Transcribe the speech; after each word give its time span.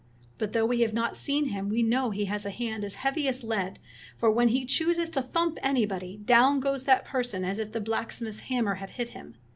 But 0.39 0.53
though 0.53 0.65
we 0.65 0.79
have 0.81 0.95
not 0.95 1.15
seen 1.15 1.49
him 1.49 1.69
we 1.69 1.83
know 1.83 2.09
he 2.09 2.25
has 2.25 2.43
a 2.43 2.49
hand 2.49 2.83
as 2.83 2.95
heavy 3.05 3.27
as 3.27 3.43
lead, 3.43 3.77
for 4.17 4.31
when 4.31 4.47
he 4.47 4.65
chooses 4.65 5.11
to 5.11 5.21
thump 5.21 5.59
anybody, 5.61 6.17
down 6.25 6.59
goes 6.59 6.85
that 6.85 7.05
person 7.05 7.45
as 7.45 7.59
if 7.59 7.71
the 7.71 7.81
blacksmith's 7.81 8.39
hammer 8.49 8.73
had 8.81 8.89
hit 8.89 9.09
him. 9.09 9.35